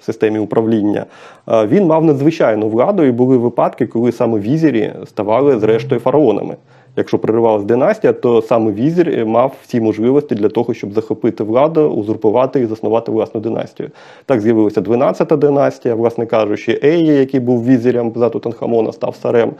[0.00, 1.06] системі управління.
[1.48, 6.56] Е, Він мав надзвичайну владу, і були випадки, коли саме візірі ставали зрештою фараонами.
[6.96, 11.88] Якщо приривалась династія, то саме візір е, мав всі можливості для того, щоб захопити владу,
[11.88, 13.90] узурпувати і заснувати власну династію.
[14.26, 19.52] Так з'явилася 12-та династія, власне кажучи, Еї, який був візірем за Тутанхамона, став царем.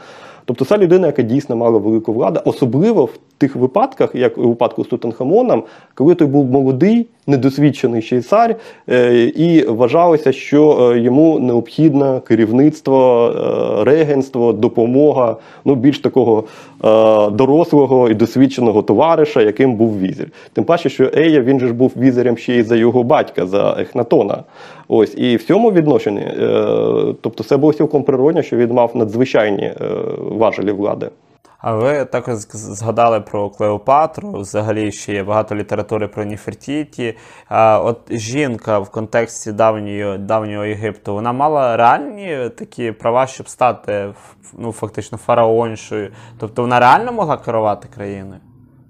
[0.45, 4.83] Тобто це людина, яка дійсно мала велику владу, особливо в тих випадках, як у випадку
[4.83, 5.63] з Тутанхамоном,
[5.95, 8.55] коли той був молодий, недосвідчений ще й цар,
[8.89, 16.43] е, і вважалося, що е, йому необхідне керівництво, е, регенство, допомога, ну більш такого
[17.31, 20.31] дорослого і досвідченого товариша, яким був візір.
[20.53, 23.75] Тим паче, що Ея він же ж був візирем ще й за його батька, за
[23.79, 24.43] Ехнатона.
[24.95, 29.63] Ось і в цьому відношенні, е, тобто, це було цілком природно, що він мав надзвичайні
[29.63, 29.75] е,
[30.19, 31.09] важелі влади.
[31.57, 34.31] А ви також згадали про Клеопатру.
[34.31, 37.15] Взагалі ще є багато літератури про Ніфертіті.
[37.49, 44.13] А от жінка в контексті давньої, давнього Єгипту, вона мала реальні такі права, щоб стати
[44.57, 46.09] ну, фактично фараоншою.
[46.39, 48.39] Тобто вона реально могла керувати країною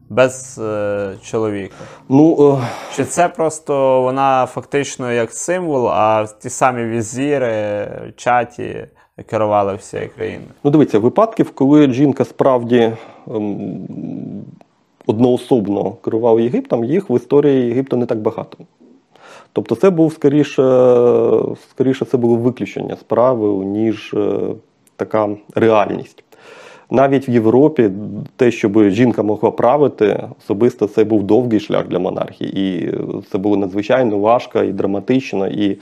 [0.09, 1.75] без е, чоловіка.
[2.09, 8.87] Ну, е, Чи це просто вона фактично як символ, а ті самі візіри, чаті
[9.25, 10.49] керували всією країною?
[10.63, 12.91] Ну, дивіться, випадків, коли жінка справді
[13.27, 13.87] ем,
[15.07, 18.57] одноособно керувала Єгиптом, їх в історії Єгипту не так багато.
[19.53, 20.61] Тобто, це був скоріше,
[21.69, 24.39] скоріше це було виключення справи, ніж е,
[24.95, 26.23] така реальність.
[26.93, 27.89] Навіть в Європі
[28.35, 32.93] те, щоб жінка могла правити, особисто це був довгий шлях для монархії, і
[33.31, 35.47] це було надзвичайно важко і драматично.
[35.47, 35.77] І е,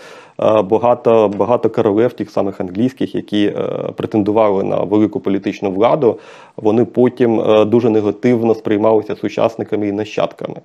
[0.61, 3.53] багато, багато королев, тих самих англійських, які е,
[3.95, 6.19] претендували на велику політичну владу,
[6.57, 10.55] вони потім е, дуже негативно сприймалися сучасниками і нащадками.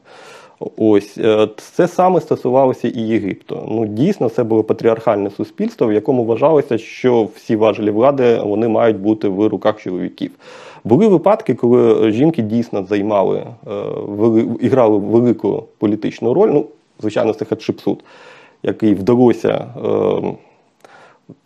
[0.77, 3.67] Ось е, це саме стосувалося і Єгипту.
[3.71, 8.97] Ну дійсно, це було патріархальне суспільство, в якому вважалося, що всі важелі влади вони мають
[8.97, 10.31] бути в руках чоловіків.
[10.85, 13.47] Були випадки, коли жінки дійсно займали е,
[14.07, 16.49] вели, іграли велику політичну роль.
[16.49, 16.67] Ну,
[17.01, 18.05] звичайно, це Хатшепсут,
[18.63, 19.67] який вдалося.
[19.85, 20.35] Е,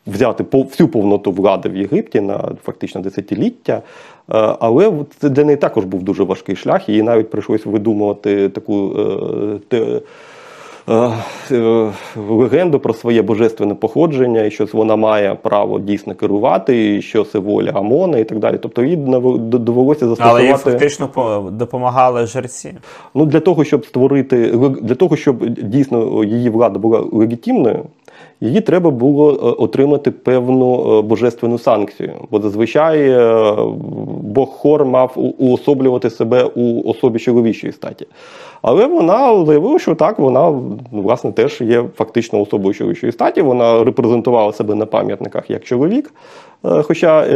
[0.07, 3.73] взяти всю повноту влади в Єгипті на фактично десятиліття.
[3.75, 3.83] Е,
[4.61, 8.93] Але це для неї також був дуже важкий шлях, і їй навіть прийшлося видумувати таку
[8.99, 10.01] е, те-
[11.51, 11.91] е,
[12.29, 17.39] легенду про своє божественне походження, і що вона має право дійсно керувати, і що це
[17.39, 18.59] воля Амона і так далі.
[18.63, 22.75] Тобто їй довелося Але їй фактично по- допомагали жерці.
[23.15, 24.37] Ну, для того, щоб створити
[24.83, 27.85] для того, щоб дійсно її влада була легітимною,
[28.41, 32.13] її треба було е, отримати певну е, божественну санкцію.
[32.31, 33.55] Бо зазвичай е,
[34.23, 38.07] Бог Хор мав уособлювати себе у особі чоловічої статі.
[38.63, 40.61] Але вона заявила, що так, вона
[40.93, 43.43] власне теж є фактично особою чоловічої статі.
[43.43, 46.13] Вона репрезентувала себе на пам'ятниках як чоловік.
[46.63, 47.27] Хоча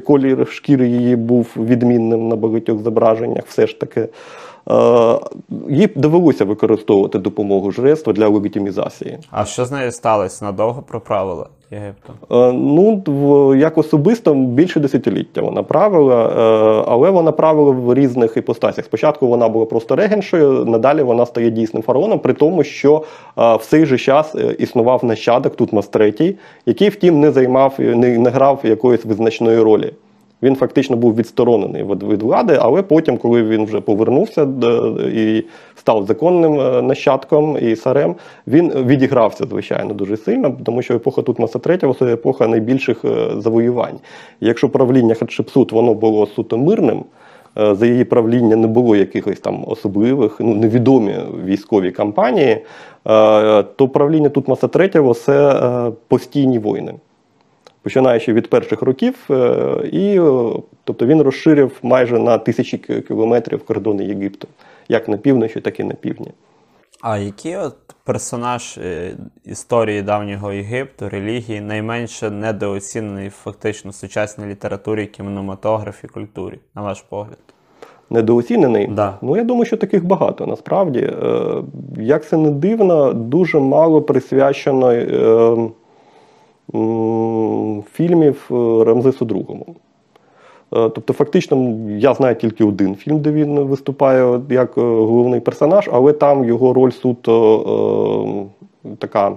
[0.00, 4.08] колір шкіри її був відмінним на багатьох зображеннях, все ж таки.
[4.70, 5.18] Е,
[5.68, 9.18] Їй довелося використовувати допомогу жрецтва для легітимізації.
[9.30, 10.44] А що з нею сталося?
[10.44, 12.14] Надовго проправила Єгиптом?
[12.30, 18.84] Е, Ну, як особисто більше десятиліття вона правила, е, але вона правила в різних іпостасях.
[18.84, 23.02] Спочатку вона була просто регеншою, надалі вона стає дійсним фараоном, при тому, що
[23.36, 26.34] в цей же час існував нащадок Тутмос III,
[26.66, 29.92] який, втім, не займав, не, не грав якоїсь визначної ролі.
[30.44, 34.48] Він фактично був відсторонений від, влади, але потім, коли він вже повернувся
[35.14, 38.14] і став законним е, нащадком і царем,
[38.46, 43.98] він відігрався, звичайно, дуже сильно, тому що епоха Тутмоса III– це епоха найбільших е, завоювань.
[44.40, 47.04] Якщо правління Хатшепсут воно було суто мирним,
[47.58, 52.62] е, за її правління не було якихось там особливих, ну невідомі військові кампанії, е,
[53.62, 56.94] то правління Тутмоса III– це е, постійні війни
[57.84, 60.52] починаючи від перших років, е, і е,
[60.84, 64.48] тобто він розширив майже на тисячі кілометрів кордони Єгипту,
[64.88, 66.30] як на півночі, так і на півдні.
[67.00, 75.06] А який от персонаж е, історії давнього Єгипту, релігії найменше недооцінений фактично в сучасній літературі,
[75.06, 77.38] кінематографі, культурі, на ваш погляд?
[78.10, 78.86] Недооцінений.
[78.86, 79.18] Да.
[79.22, 80.46] Ну я думаю, що таких багато.
[80.46, 81.12] Насправді,
[81.96, 84.92] як це не дивно, дуже мало присвячено
[87.92, 89.56] фільмів е, Рамзесу II.
[89.66, 89.74] Е,
[90.70, 96.12] Тобто, фактично, я знаю тільки один фільм, де він виступає як е, головний персонаж, але
[96.12, 98.46] там його роль суто
[98.84, 99.32] е, така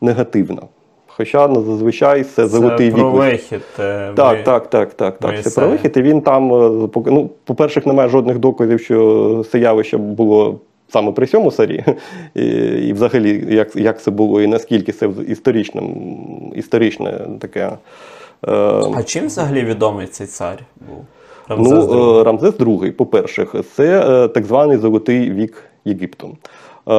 [0.00, 0.62] негативна.
[1.06, 3.02] Хоча ну, зазвичай це золотий Це вік.
[3.02, 3.62] про вихід.
[3.76, 5.42] Так, ви- так, так, так, так.
[5.42, 5.96] Це про вихід.
[5.96, 6.48] І він там,
[7.06, 10.60] ну, по-перше, немає жодних доказів, що це явище було
[10.94, 11.84] саме при цьому царі.
[12.34, 12.46] І,
[12.88, 15.82] і взагалі, як, як це було, і наскільки це історичне,
[16.54, 17.72] історичне таке.
[18.46, 18.52] Е,
[18.96, 21.04] А чим взагалі відомий цей цар був?
[21.48, 22.20] Рамзес ну, II?
[22.20, 26.36] е, Рамзес II, по-перше, це е, так званий золотий вік Єгипту.
[26.88, 26.92] Е,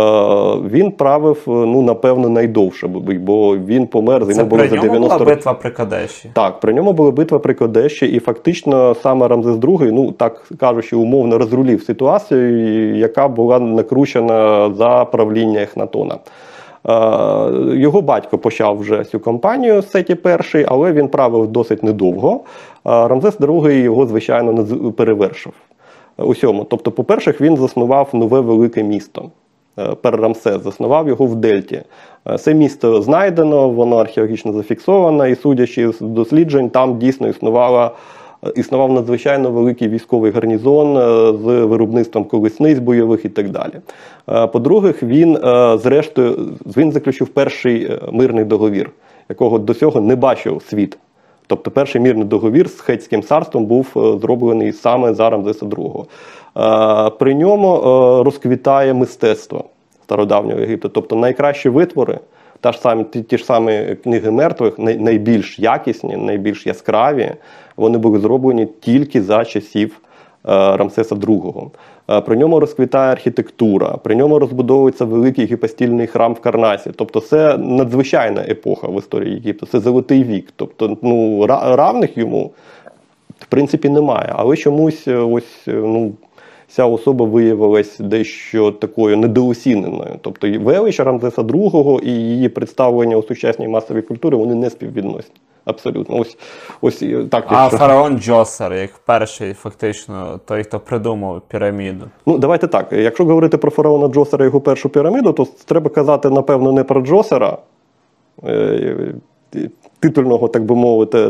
[0.72, 4.88] Він правив, е, ну, напевно, найдовше, бо- він помер, Це йому було при за ньому
[4.88, 6.30] 90 була битва при Кадеші.
[6.34, 10.96] Так, при ньому була битва при Кадеші, і фактично саме Рамзес II, ну так кажучи,
[10.96, 16.16] умовно розрулив ситуацію, яка була накручена за правління Ехнатона.
[16.16, 22.40] Е, Його батько почав вже цю кампанію Сеті перший, але він правив досить недовго.
[22.86, 24.66] Рамзес II його, звичайно,
[24.98, 25.54] перевершив в
[26.18, 26.64] усьому.
[26.64, 29.30] Тобто, по-перше, він заснував нове велике місто.
[29.80, 31.82] Е, Пер-Рамсес заснував його в Дельті.
[32.28, 37.92] Е, Це місто знайдено, воно археологічно зафіксовано, і судячи з досліджень, там дійсно існувала.
[38.46, 40.96] е, Існував надзвичайно великий військовий гарнізон
[41.38, 43.74] з виробництвом колесниць бойових і так далі.
[44.26, 45.38] По-друге, він
[45.78, 46.38] зрештою
[46.78, 48.92] він заключив перший мирний договір,
[49.30, 50.98] якого до цього не бачив світ.
[51.48, 56.06] Тобто перший мирний договір з Хетським царством був зроблений саме за Рамзеса II.
[56.58, 59.64] Е, При ньому е, розквітає мистецтво
[60.04, 60.90] стародавнього Єгипту.
[60.90, 62.20] Тобто найкращі витвори,
[62.62, 67.32] та ж самі, ті, ті ж самі книги мертвих, най, найбільш якісні, найбільш яскраві,
[67.78, 71.70] вони були зроблені тільки за часів е, Рамсеса II.
[72.26, 76.92] При ньому розквітає архітектура, при ньому розбудовується великий гіпостільний храм в Карнасі.
[76.96, 80.54] Тобто, це надзвичайна епоха в історії Єгипту, це золотий вік.
[80.56, 82.52] Тобто, ну равних йому
[83.40, 84.34] в принципі немає.
[84.36, 86.12] Але чомусь ось ну.
[86.68, 90.16] Ця особа виявилась дещо такою недооціненою.
[90.22, 95.36] Тобто велич Рамзеса II і її представлення у сучасній масовій культурі вони не співвідносні.
[95.66, 96.18] Абсолютно.
[96.18, 96.38] Ось,
[96.82, 97.46] ось так.
[97.48, 102.06] А якщо- фараон Джосер, як перший, фактично, той, хто придумав піраміду.
[102.26, 102.92] Ну, давайте так.
[102.92, 107.02] Якщо говорити про фараона Джосера і його першу піраміду, то треба казати, напевно, не про
[107.02, 107.58] Джосера,
[108.44, 109.14] е,
[110.00, 111.30] титульного, так би мовити, е,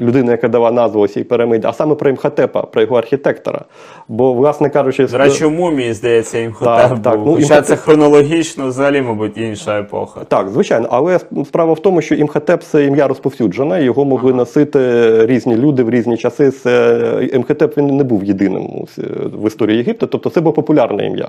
[0.00, 3.60] людини, яка дала назву цій піраміді, а саме про Імхотепа, про його архітектора.
[4.08, 7.18] Бо, власне кажучи, До речі, у мумії, здається, імхотеп Так, так.
[7.18, 7.26] був.
[7.26, 10.20] Ну, Хоча Імхотеп- це хронологічно взагалі, мабуть, інша епоха.
[10.28, 14.80] Так, звичайно, але справа в тому, що імхотеп це ім'я розповсюджене, його могли носити
[15.26, 16.50] різні люди в різні часи.
[16.50, 18.86] Це імхотеп він не був єдиним
[19.34, 21.28] в історії Єгипту, тобто це було популярне ім'я.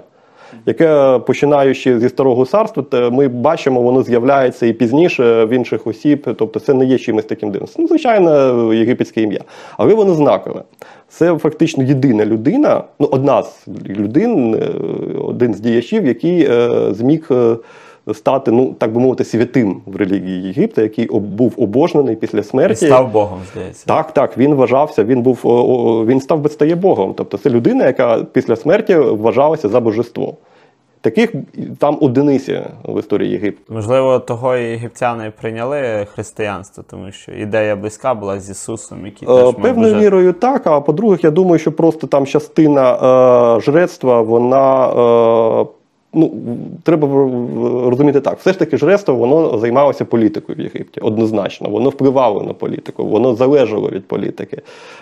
[0.65, 6.35] Яке починаючи зі старого царства, ми бачимо, воно з'являється і пізніше в інших осіб.
[6.37, 7.69] Тобто, це не є чимось таким дивним.
[7.77, 9.41] Ну, звичайно, єгипетське ім'я,
[9.77, 10.63] але воно знакове.
[11.07, 14.69] Це фактично єдина людина, ну одна з людин, е,
[15.17, 17.55] один з діячів, який е, зміг е,
[18.13, 22.85] стати, ну так би мовити, святим в релігії Єгипта, який був обожнений після смерті.
[22.85, 23.85] І став Богом, здається.
[23.85, 25.39] Так, так, він вважався, він був
[26.07, 27.13] він став безстає Богом.
[27.17, 30.33] Тобто це людина, яка після смерті вважалася за божество.
[31.01, 31.33] Таких
[31.79, 33.73] там одиниці в історії Єгипту.
[33.73, 39.37] Можливо, того і єгиптяни прийняли християнство, тому що ідея близька була з Ісусом, який теж
[39.37, 40.67] Е, мав Певною бажати- мірою так.
[40.67, 42.93] А по-друге, я думаю, що просто там частина
[43.57, 44.87] е, жрецтва, вона.
[45.61, 45.65] Е,
[46.13, 46.31] Ну,
[46.83, 47.07] треба
[47.89, 48.39] розуміти так.
[48.39, 51.69] Все ж таки, жрецтво воно займалося політикою в Єгипті, однозначно.
[51.69, 54.61] Воно впливало на політику, воно залежало від політики.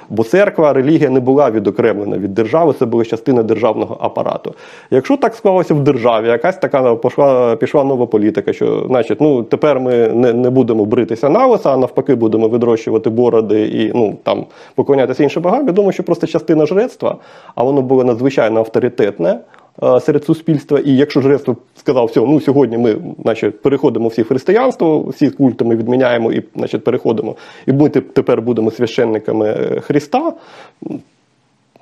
[0.10, 4.54] Бо церква, релігія не була відокремлена від держави, це була частина державного апарату.
[4.92, 9.80] Якщо так склалося в державі, якась така пішла, пішла нова політика, що значить, ну тепер
[9.80, 14.46] ми не, не будемо бритися на лиса, а навпаки, будемо відрощувати бороди і ну там
[14.76, 15.68] поклонятися іншим богам.
[15.68, 17.18] Я думаю, що просто частина жрецтва,
[17.56, 19.40] а воно було надзвичайно авторитетне.
[19.84, 24.28] Е, Серед суспільства, і якщо жрецтво сказав, все, ну сьогодні ми значить, переходимо всі в
[24.28, 27.36] християнство, всі культи ми відміняємо і значить, переходимо,
[27.68, 30.34] і ми тепер будемо священниками е, Христа.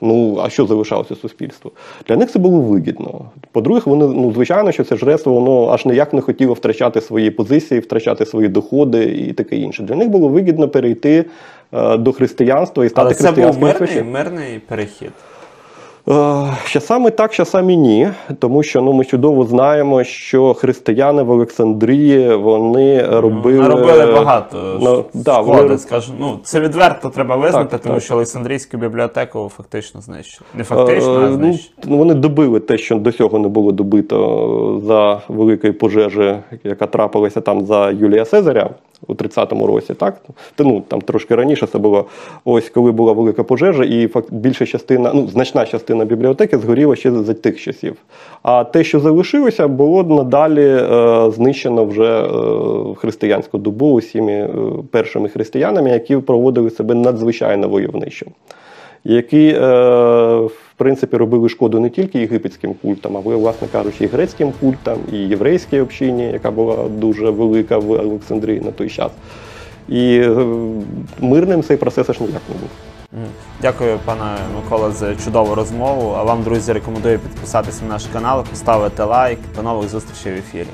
[0.02, 1.72] Ну, а що залишалося суспільству?
[2.08, 3.22] Для них це було вигідно.
[3.52, 7.80] По-друге, вони, ну, звичайно, що це жрецтво, воно аж ніяк не хотіло втрачати свої позиції,
[7.80, 9.84] втрачати свої доходи і таке інше.
[9.84, 11.26] Для них було вигідно перейти
[11.74, 15.12] е, до християнства і стати Але це був мирний, мирний перехід.
[16.08, 22.36] Е, Часами так, часами ні, тому що ну ми чудово знаємо, що християни в Олександрії
[22.36, 26.14] вони робили Наробили багато Ну, да, вони- скажу.
[26.20, 28.04] Ну, це відверто треба визнати, Так, тому так.
[28.04, 30.46] що Олександрійську бібліотеку фактично знищили.
[30.56, 31.74] Не фактично, Е, а ну, знищили.
[31.86, 37.42] ну, вони добили те, що до цього не було добито за великої пожежі, яка трапилася
[37.42, 38.70] там за Юлія Цезаря
[39.08, 39.94] у 30-му році.
[39.94, 40.22] Так?
[40.56, 42.06] Та, ну, там трошки раніше це було.
[42.46, 47.12] Ось коли була велика пожежа, і факт більша частина, ну, значна частина бібліотеки згоріла ще
[47.12, 47.96] за тих часів.
[48.44, 52.28] А те, що залишилося, було надалі е, знищено вже е,
[52.92, 54.50] в християнську добу усіми е,
[54.92, 58.26] першими християнами, які проводили себе надзвичайно войовничо
[59.04, 59.60] які, е,
[60.40, 65.18] в принципі, робили шкоду не тільки єгипетським культам, але, власне кажучи, і грецьким культам, і
[65.18, 69.12] єврейській общині, яка була дуже велика в Олександрії на той час.
[69.90, 70.46] І е,
[71.20, 72.70] мирним цей процес аж ніяк не був.
[73.62, 76.16] Дякую, пане Микола, за чудову розмову.
[76.18, 79.40] А вам, друзі, рекомендую підписатися на наш канал, поставити лайк.
[79.56, 80.68] До нових зустрічей в ефірі.